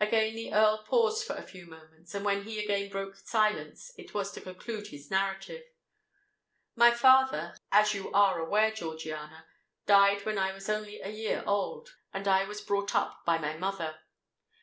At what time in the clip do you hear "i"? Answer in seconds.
10.38-10.54, 12.26-12.44